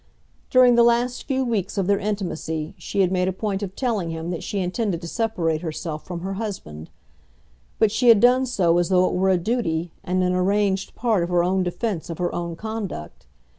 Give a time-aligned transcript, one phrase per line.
[0.49, 4.09] During the last few weeks of their intimacy she had made a point of telling
[4.09, 6.89] him that she intended to separate herself from her husband;
[7.77, 11.21] but she had done so as though it were a duty, and an arranged part
[11.21, 13.27] of her own defence of her own conduct.